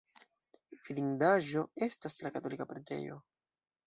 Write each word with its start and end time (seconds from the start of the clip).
Vidindaĵo 0.87 1.63
estas 1.87 2.17
la 2.23 2.31
katolika 2.39 2.67
preĝejo. 2.73 3.19